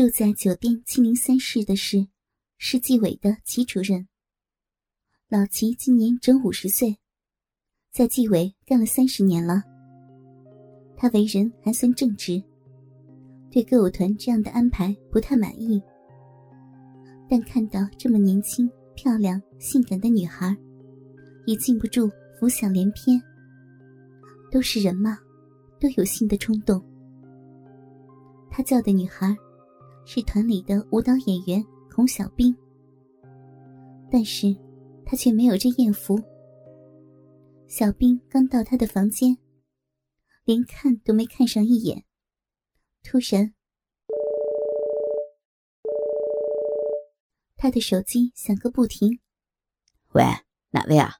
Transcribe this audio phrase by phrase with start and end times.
[0.00, 2.08] 住在酒店七零三室的是
[2.56, 4.08] 市纪委的齐主任。
[5.28, 6.96] 老齐今年整五十岁，
[7.92, 9.62] 在纪委干了三十年了。
[10.96, 12.42] 他为人还算正直，
[13.50, 15.78] 对歌舞团这样的安排不太满意。
[17.28, 20.56] 但看到这么年轻、漂亮、性感的女孩，
[21.44, 23.20] 也禁不住浮想联翩。
[24.50, 25.18] 都是人嘛，
[25.78, 26.82] 都有性的冲动。
[28.50, 29.36] 他叫的女孩。
[30.04, 32.56] 是团里的舞蹈演员孔小兵，
[34.10, 34.56] 但是
[35.06, 36.20] 他却没有这艳福。
[37.68, 39.38] 小兵刚到他的房间，
[40.44, 42.04] 连看都没看上一眼，
[43.04, 43.54] 突然，
[47.56, 49.20] 他的手机响个不停。
[50.14, 50.24] 喂，
[50.70, 51.18] 哪位啊？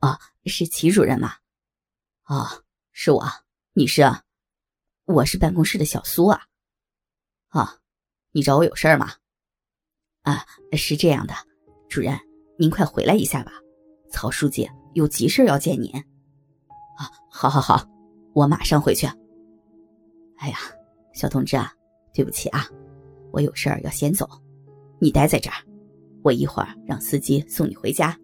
[0.00, 1.36] 哦，是齐主任吗？
[2.24, 3.24] 哦，是我，
[3.74, 4.02] 你是？
[5.04, 6.48] 我是办公室的小苏啊。
[7.48, 7.81] 啊。
[8.32, 9.12] 你找我有事儿吗？
[10.22, 11.34] 啊，是这样的，
[11.88, 12.18] 主任，
[12.58, 13.52] 您快回来一下吧，
[14.10, 15.90] 曹书记有急事要见您。
[16.96, 17.86] 啊，好，好，好，
[18.32, 19.06] 我马上回去。
[20.36, 20.56] 哎呀，
[21.12, 21.72] 小同志啊，
[22.14, 22.66] 对不起啊，
[23.32, 24.26] 我有事儿要先走，
[24.98, 25.56] 你待在这儿，
[26.22, 28.18] 我一会儿让司机送你回家。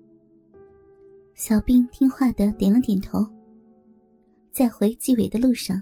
[1.35, 3.27] 小兵听话的点了点头。
[4.51, 5.81] 在回纪委的路上，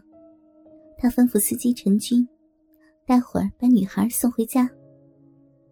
[0.98, 2.26] 他吩咐司机陈军。
[3.06, 4.68] 待会儿把女孩送回家。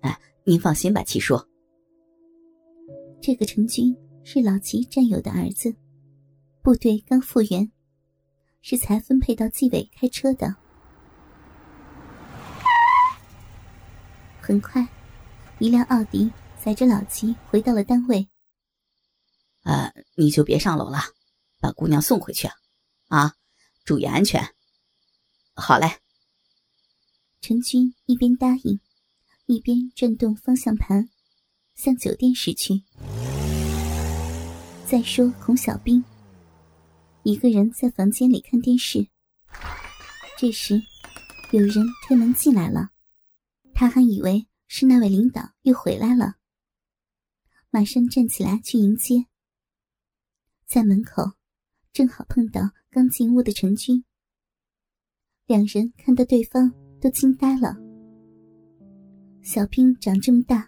[0.03, 1.37] 哎，您放心吧，齐叔。
[3.21, 5.75] 这个陈军是老齐战友的儿子，
[6.63, 7.73] 部队刚复员，
[8.63, 10.55] 是才分配到纪委开车的。
[14.41, 14.87] 很快，
[15.59, 16.31] 一辆奥迪
[16.63, 18.29] 载着老齐回到了单位。
[19.65, 21.01] 呃，你就别上楼了，
[21.59, 22.47] 把姑娘送回去，
[23.09, 23.35] 啊，
[23.85, 24.55] 注意安全。
[25.57, 26.04] 好嘞。
[27.47, 28.81] 陈军一边答应，
[29.45, 31.11] 一边转动方向盘，
[31.75, 32.83] 向酒店驶去。
[34.87, 36.03] 再说孔小兵，
[37.23, 39.09] 一个人在房间里看电视。
[40.39, 40.81] 这时，
[41.53, 42.93] 有人推门进来了，
[43.75, 46.37] 他还以为是那位领导又回来了，
[47.69, 49.27] 马上站起来去迎接。
[50.67, 51.33] 在门口，
[51.93, 54.03] 正好碰到刚进屋的陈军，
[55.45, 56.73] 两人看到对方。
[57.05, 57.77] 都惊呆了。
[59.43, 60.67] 小兵长这么大，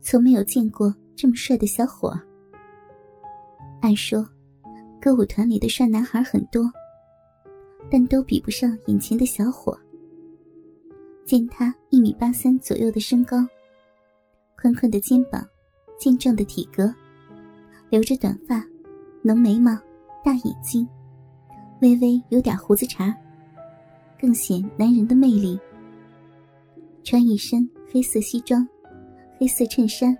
[0.00, 2.18] 从没有见过这么帅的小伙。
[3.82, 4.26] 按说，
[4.98, 6.64] 歌舞团里的帅男孩很多，
[7.90, 9.78] 但都比不上眼前的小伙。
[11.26, 13.46] 见他一米八三左右的身高，
[14.56, 15.46] 宽宽的肩膀，
[15.98, 16.90] 健壮的体格，
[17.90, 18.64] 留着短发，
[19.20, 19.78] 浓眉毛，
[20.24, 20.88] 大眼睛，
[21.82, 23.14] 微微有点胡子茬。
[24.22, 25.58] 更显男人的魅力。
[27.02, 28.64] 穿一身黑色西装，
[29.36, 30.16] 黑色衬衫，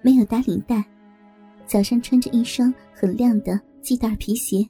[0.00, 0.82] 没有打领带，
[1.66, 4.66] 脚上穿着一双很亮的系带皮鞋。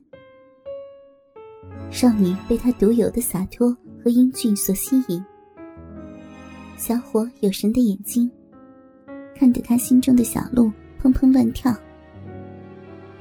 [1.92, 3.70] 少女被他独有的洒脱
[4.02, 5.24] 和英俊所吸引。
[6.76, 8.28] 小伙有神的眼睛，
[9.36, 11.72] 看得他心中的小鹿砰砰乱跳。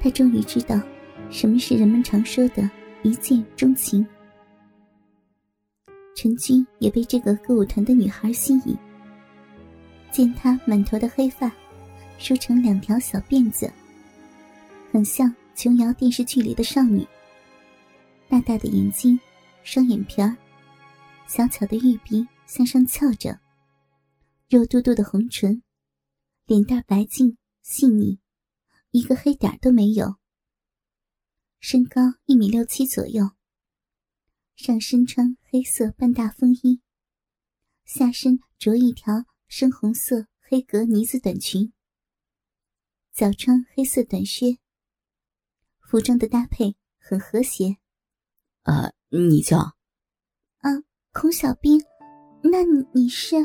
[0.00, 0.80] 他终于知道，
[1.30, 2.68] 什么是人们常说的
[3.04, 4.04] 一见钟情。
[6.16, 8.74] 陈军也被这个歌舞团的女孩吸引。
[10.10, 11.52] 见她满头的黑发，
[12.18, 13.70] 梳成两条小辫子，
[14.90, 17.06] 很像琼瑶电视剧里的少女。
[18.30, 19.20] 大大的眼睛，
[19.62, 20.34] 双眼皮儿，
[21.28, 23.38] 小巧的玉鼻向上翘着，
[24.48, 25.62] 肉嘟嘟的红唇，
[26.46, 28.18] 脸蛋白净细腻，
[28.90, 30.16] 一个黑点都没有。
[31.60, 33.35] 身高一米六七左右。
[34.56, 36.80] 上身穿黑色半大风衣，
[37.84, 41.74] 下身着一条深红色黑格呢子短裙，
[43.12, 44.56] 脚穿黑色短靴。
[45.82, 47.76] 服装的搭配很和谐。
[48.62, 49.58] 呃，你叫？
[49.58, 50.72] 啊，
[51.12, 51.78] 孔小兵。
[52.42, 52.62] 那
[52.94, 53.36] 你是？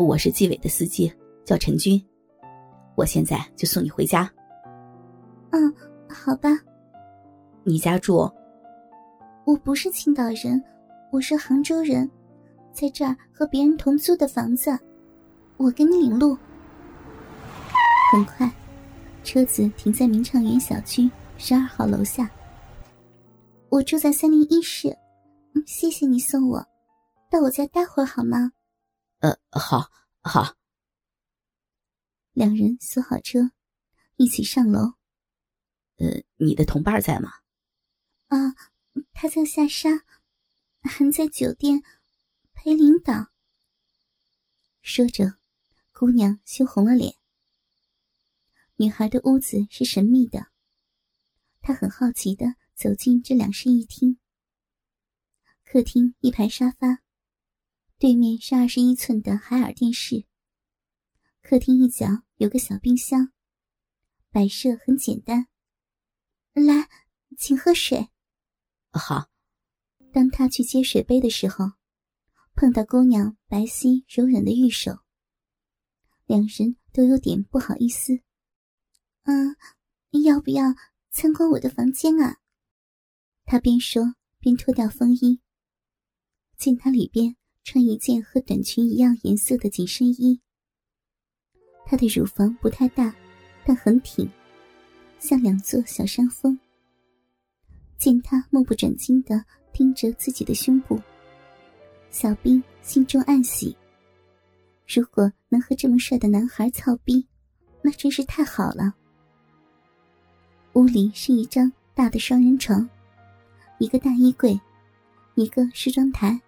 [0.00, 1.12] 我是纪委的司机，
[1.44, 2.04] 叫陈军。
[2.96, 4.28] 我现在就送你回家。
[5.52, 5.72] 嗯，
[6.10, 6.48] 好吧。
[7.62, 8.28] 你家住？
[9.48, 10.62] 我不是青岛人，
[11.10, 12.06] 我是杭州人，
[12.70, 14.78] 在这儿和别人同租的房子，
[15.56, 16.36] 我给你领路。
[18.12, 18.46] 很快，
[19.24, 22.30] 车子停在明畅园小区十二号楼下。
[23.70, 24.94] 我住在三零一室，
[25.66, 26.62] 谢谢你送我，
[27.30, 28.52] 到我家待会儿好吗？
[29.20, 29.86] 呃，好，
[30.20, 30.56] 好。
[32.34, 33.50] 两人锁好车，
[34.16, 34.92] 一起上楼。
[35.96, 37.30] 呃，你的同伴在吗？
[38.26, 38.54] 啊。
[39.20, 40.04] 他在下沙，
[40.82, 41.82] 还在酒店
[42.52, 43.32] 陪领导。
[44.80, 45.40] 说着，
[45.90, 47.16] 姑娘羞红了脸。
[48.76, 50.52] 女孩的屋子是神秘的，
[51.60, 54.20] 她很好奇的走进这两室一厅。
[55.64, 57.02] 客厅一排沙发，
[57.98, 60.26] 对面是二十一寸的海尔电视。
[61.42, 63.32] 客厅一角有个小冰箱，
[64.30, 65.48] 摆设很简单。
[66.52, 66.88] 来，
[67.36, 68.10] 请喝水。
[68.96, 69.28] 好。
[70.12, 71.72] 当他去接水杯的时候，
[72.54, 75.00] 碰到姑娘白皙柔软的玉手，
[76.26, 78.20] 两人都有点不好意思。
[79.24, 79.56] 嗯，
[80.24, 80.74] 要不要
[81.10, 82.38] 参观我的房间啊？
[83.44, 85.40] 他边说边脱掉风衣。
[86.56, 90.40] 见他里边穿一件和短裙一样颜色的紧身衣。
[91.86, 93.14] 他的乳房不太大，
[93.64, 94.28] 但很挺，
[95.20, 96.58] 像两座小山峰。
[97.98, 100.98] 见他目不转睛的盯着自己的胸部，
[102.10, 103.76] 小兵心中暗喜。
[104.86, 107.26] 如果能和这么帅的男孩操逼，
[107.82, 108.94] 那真是太好了。
[110.74, 112.88] 屋里是一张大的双人床，
[113.78, 114.58] 一个大衣柜，
[115.34, 116.40] 一个梳妆台。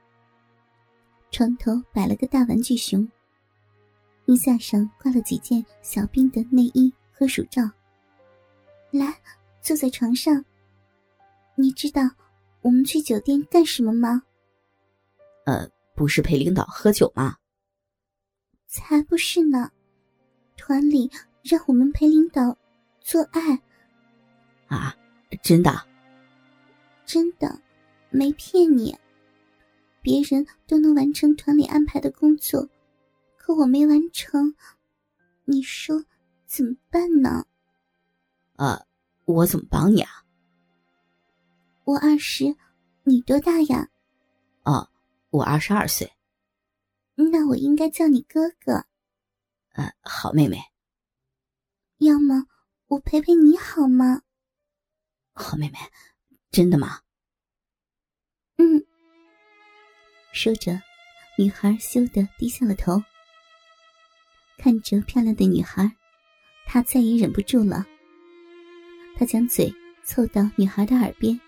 [1.33, 3.07] 床头摆了个大玩具熊，
[4.27, 7.69] 衣架上挂了几件小兵的内衣和乳罩。
[8.93, 9.15] 来，
[9.61, 10.45] 坐在床上。
[11.61, 12.03] 你知道
[12.63, 14.23] 我们去酒店干什么吗？
[15.45, 17.37] 呃，不是陪领导喝酒吗？
[18.67, 19.71] 才不是呢！
[20.57, 21.11] 团里
[21.43, 22.57] 让我们陪领导
[23.01, 23.61] 做爱。
[24.69, 24.97] 啊，
[25.43, 25.87] 真的？
[27.05, 27.61] 真的，
[28.11, 28.97] 没骗你。
[30.01, 32.69] 别人都能完成团里安排的工作，
[33.37, 34.55] 可我没完成，
[35.45, 36.05] 你说
[36.47, 37.45] 怎么办呢？
[38.57, 38.87] 呃，
[39.25, 40.25] 我怎么帮你啊？
[41.91, 42.57] 我二十，
[43.03, 43.91] 你多大呀？
[44.63, 44.89] 哦，
[45.31, 46.09] 我二十二岁。
[47.17, 48.87] 那我应该叫你哥哥。
[49.73, 50.63] 呃，好妹妹。
[51.99, 52.47] 要么
[52.87, 54.23] 我陪陪你好吗？
[55.33, 55.79] 好妹妹，
[56.53, 57.01] 真的吗？
[58.59, 58.87] 嗯。
[60.33, 60.81] 说着，
[61.37, 63.03] 女孩羞得低下了头。
[64.59, 65.91] 看着漂亮的女孩，
[66.67, 67.85] 他再也忍不住了。
[69.17, 71.39] 他将嘴凑到女孩的耳边，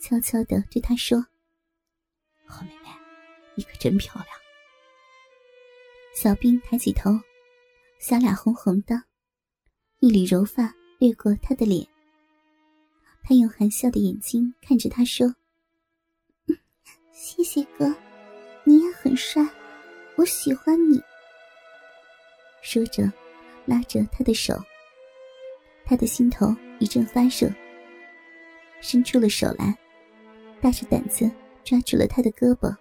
[0.00, 1.24] 悄悄的对他说
[2.48, 2.88] ：“好妹妹，
[3.54, 4.26] 你可真漂亮。”
[6.16, 7.10] 小兵抬起头，
[8.00, 9.02] 小脸红红的，
[9.98, 11.86] 一缕柔发掠过他的脸。
[13.22, 15.32] 他用含笑的眼睛看着他说。
[17.12, 17.94] 谢谢哥，
[18.64, 19.46] 你也很帅，
[20.16, 20.98] 我喜欢你。
[22.62, 23.04] 说着，
[23.66, 24.58] 拉着他的手，
[25.84, 27.52] 他的心头一阵发热，
[28.80, 29.78] 伸出了手来，
[30.60, 31.30] 大着胆子
[31.64, 32.74] 抓住了他的胳膊。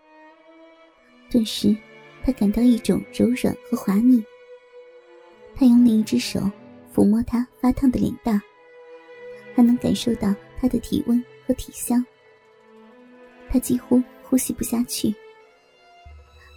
[1.29, 1.75] 顿时，
[2.23, 4.23] 他感到一种柔软和滑腻。
[5.55, 6.39] 他用另一只手
[6.93, 8.41] 抚摸他发烫的脸蛋，
[9.55, 12.05] 还能感受到他的体温和体香。
[13.49, 14.01] 他几乎。
[14.29, 15.11] 呼吸不下去，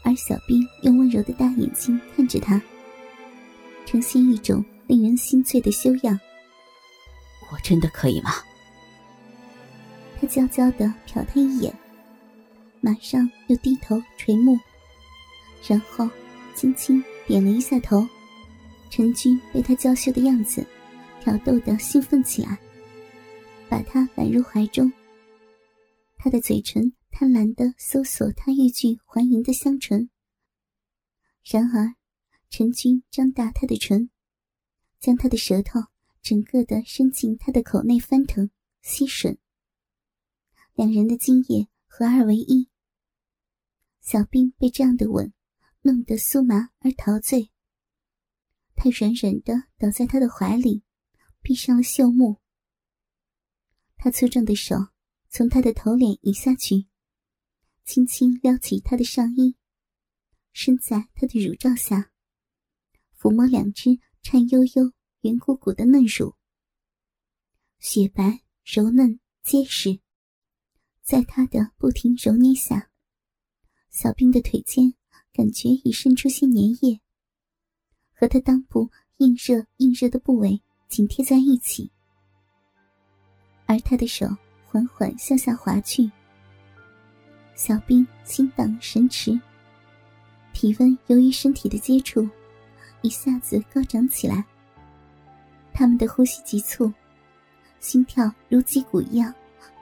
[0.05, 2.61] 而小兵用温柔的大眼睛看着他，
[3.87, 6.21] 呈现一种令人心醉的修养。
[7.51, 8.33] 我真的可以吗？
[10.23, 11.77] 他娇娇的瞟他一眼，
[12.81, 14.57] 马上又低头垂目，
[15.67, 16.09] 然后
[16.55, 18.07] 轻轻点了一下头。
[18.89, 20.65] 陈军被他娇羞的样子
[21.21, 22.57] 挑逗的兴奋起来，
[23.69, 24.93] 把他揽入怀中。
[26.17, 26.93] 他的嘴唇。
[27.15, 30.09] 贪婪的搜索他欲拒还迎的香唇，
[31.45, 31.95] 然而
[32.49, 34.09] 陈军张大他的唇，
[34.99, 35.79] 将他的舌头
[36.23, 38.51] 整个的伸进他的口内翻腾
[38.81, 39.37] 吸吮，
[40.75, 42.69] 两人的精液合二为一。
[44.01, 45.33] 小兵被这样的吻
[45.83, 47.51] 弄得酥麻而陶醉，
[48.75, 50.83] 他软软的倒在他的怀里，
[51.41, 52.41] 闭上了秀目。
[53.97, 54.77] 他粗壮的手
[55.29, 56.89] 从他的头脸移下去。
[57.85, 59.57] 轻轻撩起他的上衣，
[60.53, 62.13] 伸在他的乳罩下，
[63.19, 66.37] 抚摸两只颤悠悠、圆鼓鼓的嫩乳，
[67.81, 70.01] 雪白、柔嫩、结实。
[71.13, 72.89] 在他的不停揉捏下，
[73.91, 74.95] 小兵的腿间
[75.31, 76.99] 感觉已渗出些粘液，
[78.15, 81.93] 和他裆部硬热硬热的部位紧贴在一起，
[83.67, 84.27] 而他的手
[84.65, 86.11] 缓缓向下滑去。
[87.55, 89.39] 小兵心荡神驰，
[90.55, 92.27] 体温由于身体的接触，
[93.03, 94.43] 一下子高涨起来。
[95.75, 96.91] 他们的呼吸急促，
[97.81, 99.31] 心跳如击鼓一样，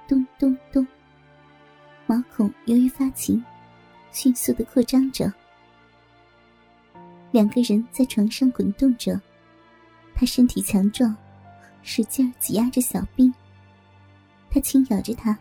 [0.08, 0.84] 咚咚咚。
[2.10, 3.40] 毛孔由于发情，
[4.10, 5.32] 迅速的扩张着。
[7.30, 9.20] 两个人在床上滚动着，
[10.12, 11.16] 他身体强壮，
[11.84, 13.32] 使劲挤压着小兵。
[14.50, 15.38] 他轻咬着她，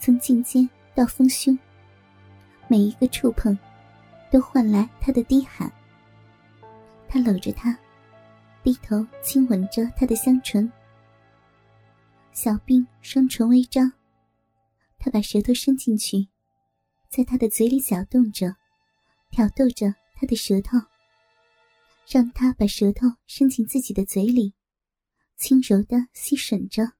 [0.00, 1.56] 从颈肩到丰胸，
[2.66, 3.56] 每一个触碰，
[4.32, 5.70] 都换来他的低喊。
[7.06, 7.78] 他搂着她，
[8.64, 10.68] 低头亲吻着她的香唇。
[12.32, 13.92] 小兵双唇微张，
[14.98, 16.28] 他把舌头伸进去，
[17.10, 18.56] 在他的嘴里搅动着，
[19.30, 19.94] 挑逗着。
[20.20, 20.76] 他的舌头，
[22.08, 24.52] 让他把舌头伸进自己的嘴里，
[25.36, 26.97] 轻柔的吸吮着。